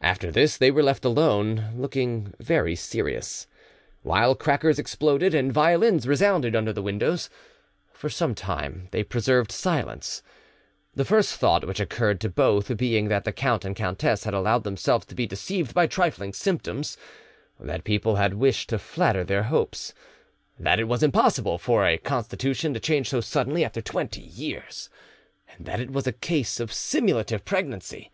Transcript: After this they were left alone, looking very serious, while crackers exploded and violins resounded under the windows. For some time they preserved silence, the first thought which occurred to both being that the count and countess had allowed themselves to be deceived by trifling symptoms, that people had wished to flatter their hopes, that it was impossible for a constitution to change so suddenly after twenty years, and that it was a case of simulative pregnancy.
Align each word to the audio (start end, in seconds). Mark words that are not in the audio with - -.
After 0.00 0.30
this 0.30 0.56
they 0.56 0.70
were 0.70 0.82
left 0.82 1.04
alone, 1.04 1.74
looking 1.76 2.32
very 2.40 2.74
serious, 2.74 3.46
while 4.02 4.34
crackers 4.34 4.78
exploded 4.78 5.34
and 5.34 5.52
violins 5.52 6.08
resounded 6.08 6.56
under 6.56 6.72
the 6.72 6.80
windows. 6.80 7.28
For 7.92 8.08
some 8.08 8.34
time 8.34 8.88
they 8.92 9.04
preserved 9.04 9.52
silence, 9.52 10.22
the 10.94 11.04
first 11.04 11.34
thought 11.34 11.66
which 11.66 11.80
occurred 11.80 12.18
to 12.22 12.30
both 12.30 12.78
being 12.78 13.08
that 13.08 13.24
the 13.24 13.32
count 13.32 13.62
and 13.66 13.76
countess 13.76 14.24
had 14.24 14.32
allowed 14.32 14.64
themselves 14.64 15.04
to 15.04 15.14
be 15.14 15.26
deceived 15.26 15.74
by 15.74 15.86
trifling 15.86 16.32
symptoms, 16.32 16.96
that 17.60 17.84
people 17.84 18.16
had 18.16 18.32
wished 18.32 18.70
to 18.70 18.78
flatter 18.78 19.22
their 19.22 19.42
hopes, 19.42 19.92
that 20.58 20.80
it 20.80 20.84
was 20.88 21.02
impossible 21.02 21.58
for 21.58 21.84
a 21.86 21.98
constitution 21.98 22.72
to 22.72 22.80
change 22.80 23.10
so 23.10 23.20
suddenly 23.20 23.66
after 23.66 23.82
twenty 23.82 24.22
years, 24.22 24.88
and 25.54 25.66
that 25.66 25.78
it 25.78 25.90
was 25.90 26.06
a 26.06 26.12
case 26.12 26.58
of 26.58 26.72
simulative 26.72 27.44
pregnancy. 27.44 28.10